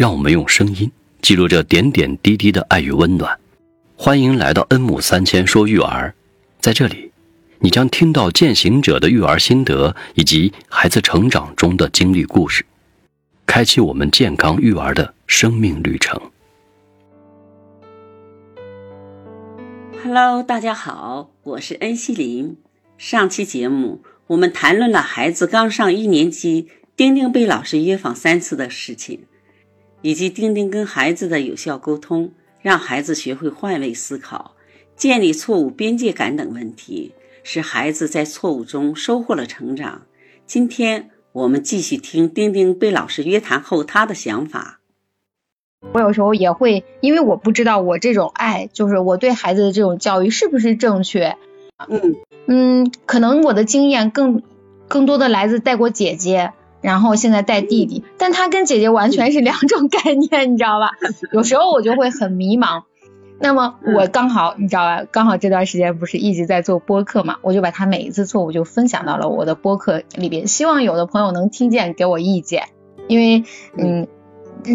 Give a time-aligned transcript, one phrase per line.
[0.00, 3.38] 让我们用声音记录这点点滴滴的爱与温暖。
[3.94, 6.14] 欢迎来到恩母三千说育儿，
[6.58, 7.12] 在这里，
[7.58, 12.64] 你将听到践行者的育儿心得以及孩子成长中的经历故事，
[13.44, 16.18] 开启我们健康育儿的生命旅程。
[20.02, 22.56] Hello，大家好，我是恩熙林。
[22.96, 26.68] 上期节目我们谈论了孩子刚上一年级。
[26.96, 29.20] 丁丁被老师约访三次的事情，
[30.02, 34.54] 以及丁丁跟孩子的有效沟通，让孩子学会换位思考、
[34.96, 40.02] 建立错误边界感等问题，使孩子在错误中收获了成长。
[40.46, 44.80] 今天我们继续听丁丁被老师约谈后他的想法。
[45.92, 51.36] 我有时候也会，因为我不知道我这种爱，就是我对孩子的这种教育是不是正确。
[51.88, 54.42] 嗯嗯，可能我的经验更
[54.88, 56.52] 更多的来自带过姐姐。
[56.80, 60.92] 然后现在带弟弟，但他跟姐姐完全是两种概念，你知道吧？
[61.32, 62.82] 有时候我就会很迷茫。
[63.42, 65.06] 那么我刚好，你知道吧？
[65.10, 72.64] 刚好这段时间不是一直在做播客嘛，我就把他每一次错误就分享到了我的播客里边，希望有的朋友能听见，给我意见。
[73.08, 73.44] 因为
[73.78, 74.06] 嗯，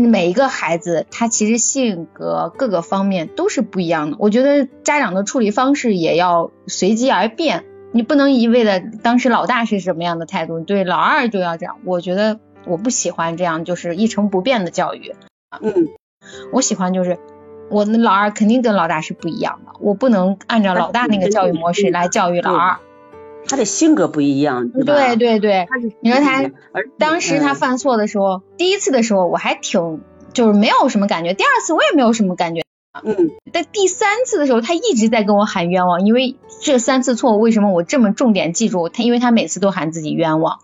[0.09, 7.65] 每一个孩子他其实性格各个方面都是不一样的，我觉得家长的处理方式也要随机而变。
[7.95, 11.77] 你不能一味的，当时老大是什么样的态度，对老二就要这样。
[11.85, 15.15] 我觉得我不喜欢这样，就是一成不变的教育。
[15.61, 15.87] 嗯，
[16.51, 17.17] 我喜欢就是
[17.69, 22.79] 我的老二肯定跟老大是不一样的，我不能按照老大那个教育模式来教育老二。
[23.47, 25.65] 他的性格不一样，对对对，
[26.01, 26.51] 你说他
[26.97, 30.01] 当时他犯错的时候，第一次的时候我还挺
[30.33, 32.64] 就是没有什么感觉，第二次我也没有什么感觉。
[33.03, 39.03] 嗯，但第三次的时候，他一直在跟我喊冤枉，因为这三次错误，为什么我这么重点记住他？
[39.03, 40.59] 因为他每次都喊自己冤枉，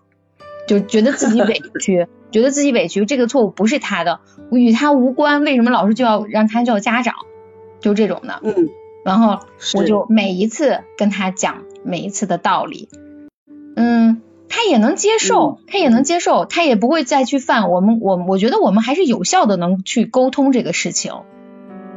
[0.67, 4.19] 就觉得自己委屈， 觉得自己委屈，这个错误不是他的，
[4.51, 7.15] 与他无关，为什么老师就要让他叫家长？
[7.79, 8.69] 就这种的，嗯，
[9.03, 9.39] 然后
[9.73, 12.89] 我就每一次跟他讲每一次的道理，
[13.75, 17.71] 嗯，他也能接受，他也能接受，他也不会再去犯。
[17.71, 21.13] 我们我我觉得我们还是有效的能去沟通这个事情。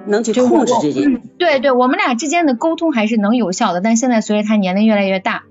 [0.07, 3.81] 能去控制这些，对对，我们俩之间的沟通还是能有效的。
[3.81, 5.45] 但现在随着他年龄越来越大，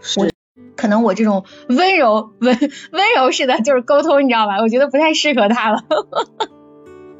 [0.00, 0.30] 是
[0.76, 2.56] 可能我这种温柔温
[2.92, 4.58] 温柔式的就是沟通，你知道吧？
[4.60, 5.84] 我觉得不太适合他了。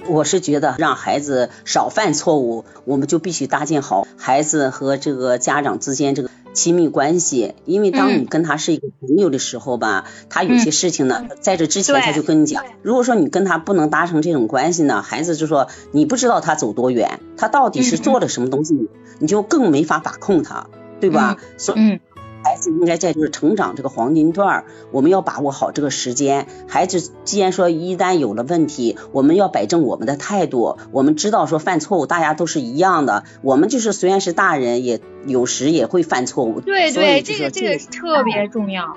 [0.07, 6.31] 我是觉得让孩子少犯错误，我们就必须搭建好孩子和这个家长之间这个。
[6.55, 12.65] 亲密关系，因为当你跟他是一个朋友的时候吧，他有些事情呢，在这之前他就跟你讲。
[12.83, 18.89] 如果说你跟他不能达成这种关系呢，孩子就说你不知道他走多远，他到底是做了什么东西，
[19.21, 20.67] 你就更没法把控他，
[21.01, 21.37] 对吧？
[21.59, 22.01] 所以。
[22.44, 26.47] 孩子应该在就是成长这个黄金段，我们要把握好这个时间。
[26.66, 30.78] 孩子既然说一旦有了问题，我们要摆正我们的态度。
[30.93, 36.60] 我们知道说犯错误大家都是一样的，我们就是虽然是大人，也有时也会犯错误。
[36.60, 38.97] 对对，这个这个特别重要。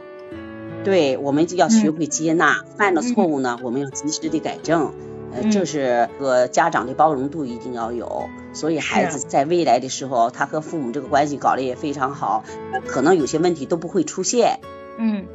[0.83, 4.93] 对，我们就要学会接纳，犯了错误呢，我们要及时的改正。
[5.33, 12.43] 呃，就是个家长的包容度一定要有，所以孩子在未来的时候，他和父母这个关系搞得也非常好，
[12.85, 14.59] 可能有些问题都不会出现。
[14.97, 15.25] 嗯，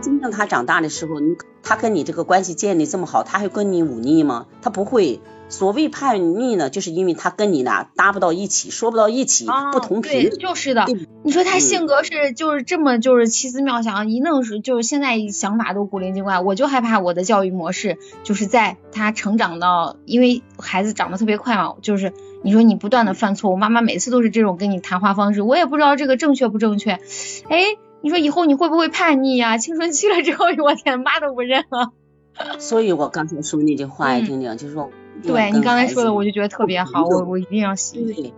[0.00, 4.46] 真正他长大的时候，你他跟你这个关系建立这么好，他还跟你忤逆吗？
[4.62, 5.20] 他不会。
[5.48, 10.30] 所谓叛逆呢，就是因为他跟你俩搭不到一起，说不到一起，不同频。
[10.30, 10.86] 对，就是的。
[11.24, 16.38] 你说他性格是就是这么就是奇思妙想，一弄是就是现在想法都古灵精怪。
[16.38, 22.12] 我就害怕我的教育模式就是在他成长到，因为孩子长得特别快嘛，就是
[22.44, 26.92] 你说你不断的犯错我，妈妈每次都是这种跟你谈话方式，我也不知道这个正确不正确。
[26.92, 27.64] 哎，
[28.02, 29.58] 你说以后你会不会叛逆呀？
[29.58, 31.92] 青春期了之后，我天，妈都不认了。
[32.58, 34.90] 所以我刚才说那句话，听听，就是说。
[35.22, 38.32] 对你刚才说的，我就觉得特别好，我我一定要对，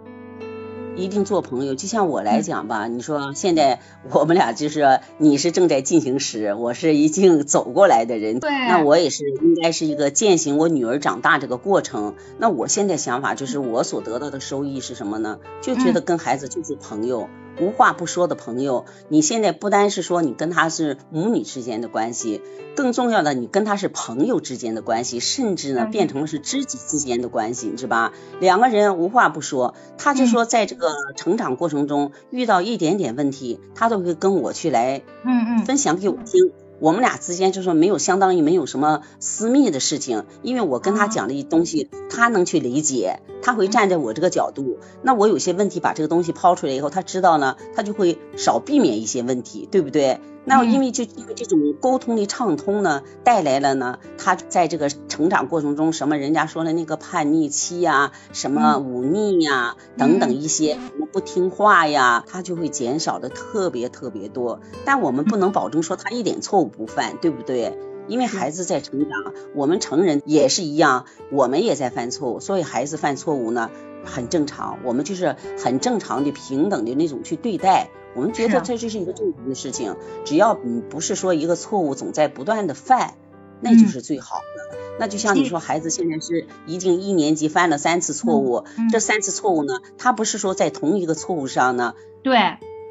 [0.96, 1.76] 一定做朋友。
[1.76, 3.78] 就像我来讲吧，你说现在
[4.10, 12.16] 我们俩就是你是正在进行时，我是已经走过来的人，那我也是应该是一个践行我女儿长大这个过程。
[12.38, 15.38] 那我现在想法就是我所得到的收益是什么呢？
[15.60, 17.28] 就觉得跟孩子就是朋友。
[17.60, 22.40] 无话不说的朋友，你现在不单是说你跟他是母女之间的关系，
[22.75, 28.12] 更重要的你跟他是朋友之间的关系，甚至呢变成了是知己之间的关系，是吧？
[28.40, 36.52] 两个人无话不说，他就说在这个成长过程中遇到一点点问题，他都会跟我去来，嗯嗯，分享给我听。
[36.82, 44.81] 我们俩之间就说没有相当于没有什么私密的事情，因为我跟他讲的一东西，他能去理解，他会站在我这个角度。
[45.00, 50.19] 那我有些问题把这个东西抛出来以后，他知道呢，他就会少避免一些问题，对不对？
[50.44, 64.58] 那因为就因为这种沟通的畅通呢，带来了呢，他在这个成长过程中，什么人家说的那个叛逆期呀，什么忤逆呀，等等一些什么不听话呀，他就会减少的特别特别多。
[64.85, 67.78] 但我们不能保证说他一点错误不犯，对不对？
[68.08, 73.70] 因为孩子在成长，我们成人也是一样，我们也在犯错误，所以孩子犯错误呢
[74.04, 77.90] 很正常，我们就是很正常的平等的那种去对待。
[78.16, 80.54] 我们觉得这就是一个正常的事情，只要
[80.90, 83.14] 不是说一个错误总在不断的犯，
[83.60, 84.78] 那就是最好的。
[84.98, 91.94] 那就像你说，孩子现在是已经一年级犯了三次错误，这三次错误呢，他不是说在同一个错误上呢？
[92.25, 92.36] 对。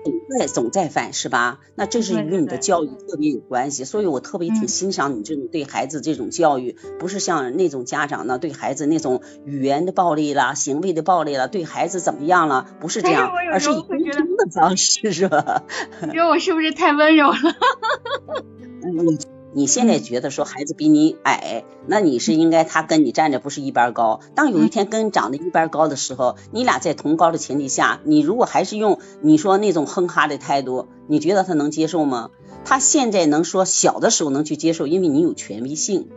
[0.03, 1.59] 总在总在犯是吧？
[1.75, 12.68] 那这是与你的教育特别有关系，所以我特别挺欣赏你这种对孩子这种教育，不是像那种家长呢对孩子那种语言的暴力啦、行为的暴力啦，对孩子怎么样了？
[12.80, 15.63] 不是这样，而是以沟通的方式是吧？
[16.01, 17.38] 你说我是不是太温柔了？
[18.83, 19.31] 嗯。
[19.53, 24.21] 你现在觉得说孩子比你矮，那你是应该他跟你站着不是一般高。
[24.33, 32.30] 当有一天跟长得一般高的时候，你俩在同高的前提下，你如果还是用你说那种哼哈的态度，你觉得他能接受吗？
[32.63, 36.07] 他现在能说小的时候能去接受，因为你有权威性。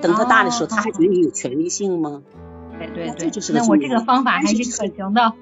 [0.00, 2.22] 等他大的时候，他还觉得你有权威性吗？
[2.78, 5.34] 对对对，那我这个方法还是可行的，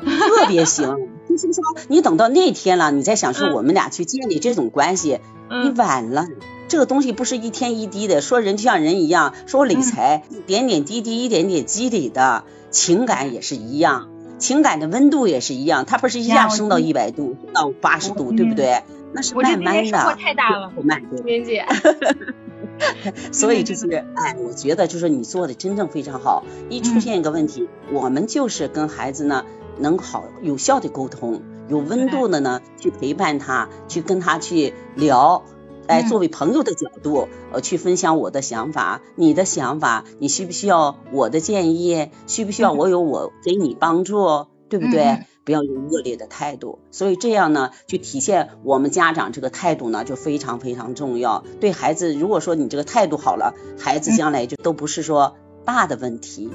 [0.00, 0.96] 特别行。
[1.28, 5.18] 就是说，你等到那天了，你再想说我们俩去建立这种关系，
[5.50, 6.26] 你晚了。
[6.68, 14.08] 这个东西不是一天一滴的，说人就像人一样，说理财一点点滴滴，一点点积累的情感也是一样，
[14.38, 18.82] 情感的温度也是一样，它不是一下升到一百度，升到八十度，对不对？
[19.12, 21.64] 那是慢慢的，太大了，慢明姐。
[23.32, 26.44] 所以就是，哎，我觉得就是你做的真正非常好。
[26.68, 29.46] 一出现一个问题，我们就是跟孩子呢
[29.78, 35.44] 能好有效的沟通，有温度的呢去陪伴他，去跟他去聊。
[35.88, 42.10] 哎，作为朋友的角度，呃，去分享我的想法，你的想法，你需不需要我的建议？
[42.26, 44.46] 需不需要我有我给你帮助？
[44.68, 45.20] 对不对？
[45.44, 46.80] 不要用恶劣的态度。
[46.90, 51.44] 所以这样呢，就体现我们家长这个态度呢，就非常非常重要。
[51.60, 56.50] 对孩子，如果说你这个态度好了，孩子将来就都不是说大的问题，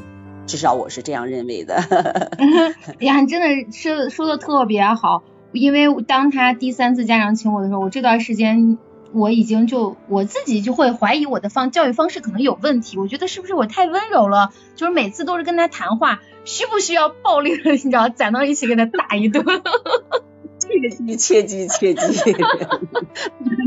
[0.46, 1.76] 至少我是这样认为的。
[1.76, 5.24] 哎呀，你真的是说的特别好，
[5.54, 8.78] 因为当他第三次家长请我的时候，我这段时间。
[9.14, 14.52] 我已经就我自己就会怀疑我的方教育方式可能有问题，我觉得是不是我太温柔了？
[14.76, 17.72] 就是每次都是跟他谈话，需不需要暴力的？
[17.72, 19.46] 你知道，攒到一起给他打一顿。
[20.60, 22.36] 切记切记切记，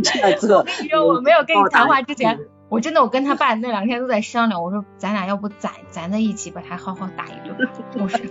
[0.03, 0.59] 这样做。
[0.65, 8.31] 我跟你说，我没有跟你谈话之前，我真的我跟他爸那两天都在商量，我说咱俩要不攒攒在一起把他好好打一顿，就是。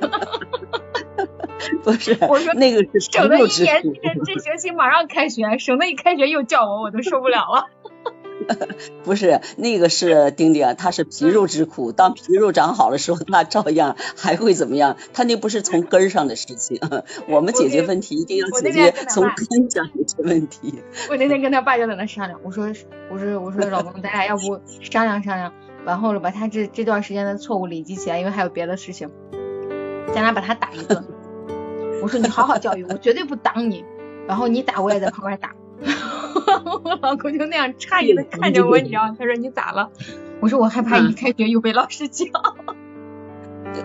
[1.84, 7.68] 不是，我说那个是省得一年这这学期马上开学，省得一开学又叫我，我都受不了了。
[9.06, 14.98] 不是，那个是丁丁，他是皮肉之苦，当皮肉长好的时候，那照样还会怎么样？
[15.14, 16.80] 他那不是从根上的事情，
[17.30, 20.84] 我们解决问题一定要解决从根上解决问题。
[21.10, 22.66] 我那天跟他爸就在那商量，我说
[23.10, 25.54] 我说我说老公，咱俩要不商量商量，
[25.86, 29.10] 完后了把他这这段时间的错误累积起来，因为还有别的事情，
[30.08, 31.06] 咱俩把他打一顿。
[32.04, 33.86] 我说你好好教育我，绝对不挡你。
[34.28, 35.56] 然后你打我也在旁边打。
[36.84, 39.16] 我 老公就那样诧异的看着我，你知道？
[39.18, 39.90] 他说你咋了？
[40.42, 42.26] 我说我害怕一开学又被老师叫。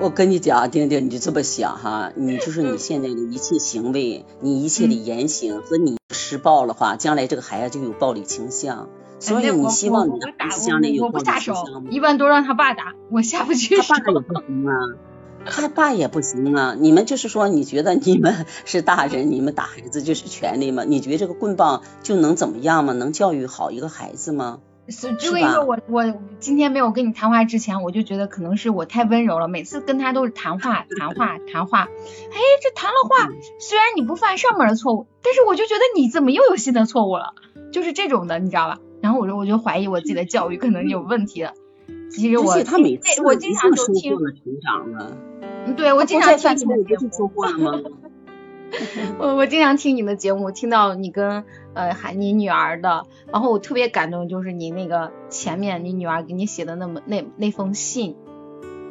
[0.00, 8.88] 我跟你讲，丁丁，你就这么想哈，你就是你现在的一切行为，你一切的言行和你施暴的话，将来这个孩子就有暴力倾向。
[9.20, 11.88] 所以你希望你的孩子将来有暴力倾向吗？
[11.90, 13.94] 一般都让他爸打，我下不去手。
[13.94, 14.74] 他爸也不行啊。
[15.46, 16.76] 他爸也不行啊！
[16.78, 20.84] 你们就是说，你觉得你们是大人， 你们打孩子就是权利吗？
[20.84, 22.92] 你觉得这个棍棒就能怎么样吗？
[22.92, 24.60] 能教育好一个孩子吗？
[24.88, 31.82] 是，就跟你说，我我今天没有跟你谈话之前，我就觉得可能是我太温柔了，每次跟他都是谈话 谈话谈话。
[31.82, 33.28] 哎，这谈了话，
[33.58, 37.34] 虽然你不犯上面的错误，但是我就觉得你怎么又有新的错误了？
[37.70, 38.78] 就是这种的，你知道吧？
[39.02, 41.52] 然后我说，我就怀疑我自己的教育可能有问题了。
[42.10, 44.16] 其实我他每次我经常都听。
[44.16, 45.16] 成长了。
[45.76, 47.08] 对， 我经常听你的节目。
[49.18, 58.14] 我我经常听你的节目，听到你跟呃喊你女儿的，然后我特别感动，就是你那个前面你女儿给你写的那么那那封信，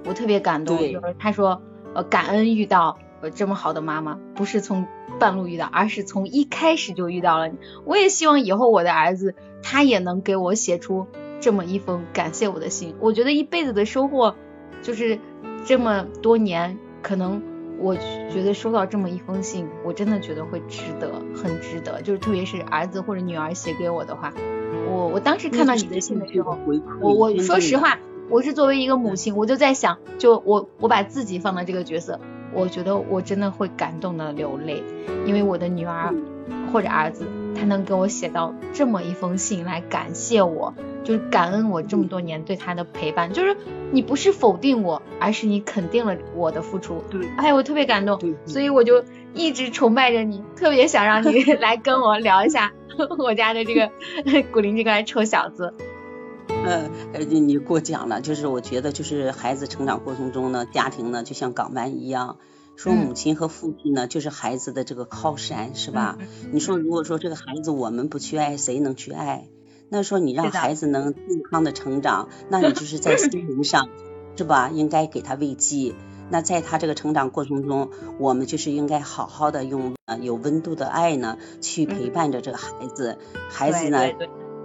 [0.06, 1.62] 我特别感动，就是她说
[1.94, 4.88] 呃感恩遇到呃这么好的妈妈，不是从
[5.20, 7.58] 半路遇到，而是从一开始就遇到了你。
[7.86, 11.06] 我也希望以后我的儿子他也能给我写出
[11.40, 12.96] 这么一封感谢我的信。
[13.00, 14.36] 我觉得一辈子的收获
[14.82, 15.20] 就是。
[15.68, 17.42] 这么多年，可能
[17.78, 17.94] 我
[18.32, 22.02] 觉得收到这么一封信，我真的觉得会值得，很值得。
[22.02, 24.34] 就是特别是儿子或者女儿写给我的话，
[24.90, 26.58] 我我当时看到你的信的时候，
[27.02, 32.22] 我我说实话，我是作为一个母亲，我就在想，就我我把自己放到这个角色，
[32.54, 34.82] 我觉得我真的会感动的流泪，
[35.26, 36.16] 因为我的女儿
[36.72, 37.26] 或者儿子。
[37.58, 40.74] 他能给我写到这么一封信来感谢我，
[41.04, 43.58] 就是感恩我这么多年对他的陪伴，就是
[43.92, 47.04] 你不是否定我，而是你肯定了我的付出。
[47.10, 52.72] 对，哎，我特别感动，所以我就一直崇拜着你，特别想让你 来跟我聊一下
[53.18, 53.92] 我家的这个
[54.54, 55.74] 古灵精怪臭小子。
[56.50, 56.90] 呃，
[57.30, 62.38] 你你过奖了，就是我觉得就是孩子成长过程中呢，家庭呢就像港湾一样。
[62.78, 66.18] 说母亲和父亲呢，就是孩子的这个靠山，是吧？
[66.52, 69.50] 你说如果说这个孩子我们不去爱，谁能去爱？
[69.90, 73.90] 那说你让孩子能健康的成长，那你就是在心灵上，
[74.36, 74.70] 是吧？
[74.70, 75.96] 应该给他慰藉。
[76.30, 83.18] 那在他这个成长过程中，我们就是应该好好的用呃有温度的爱呢，去陪伴着这个孩子。
[83.50, 84.00] 孩子呢，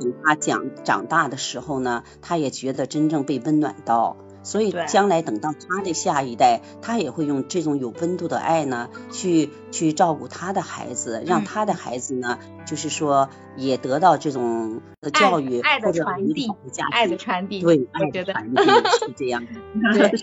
[0.01, 4.17] 等他长长大的时候呢，他也觉得真正被温暖到。
[4.43, 14.81] 所以将来等到他的下一代，他也会用这种有温度的爱呢，去去照顾他的孩子，让他的孩子呢，就是说也得到这种
[15.13, 16.49] 教育爱的传递，
[16.91, 19.43] 爱的传递，对，爱的传递是这样，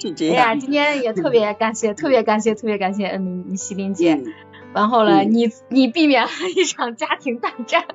[0.02, 0.36] 是这样。
[0.36, 4.22] 哎呀，今天也特别感谢，特别感谢，特别感谢嗯，西林姐。
[4.72, 7.86] 然后呢，你你避免了一场家庭大战，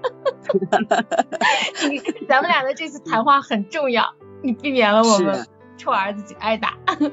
[1.88, 5.46] 你咱们俩的这次谈话很重要，你避免了我们。
[5.76, 6.78] 臭儿子就挨打。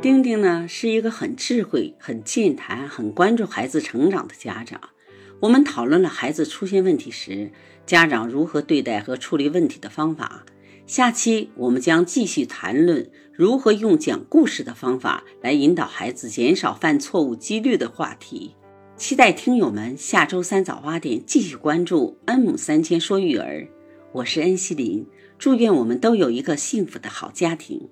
[0.00, 4.80] 丁丁呢是一个很智慧、很健谈、很关注孩子成长的家长。
[5.40, 7.50] 我们讨论了孩子出现问题时，
[7.84, 10.44] 家长如何对待和处理问题的方法。
[10.86, 18.54] 下期我们将继续谈论如何用讲故事的方法来引导孩子减少犯错误几率的话题。
[18.96, 23.68] 期待听友们下周三早八点继续关注恩母三千说育儿。
[24.12, 25.06] 我是恩熙林。
[25.38, 27.88] 祝愿我们都有一个幸福的好家庭。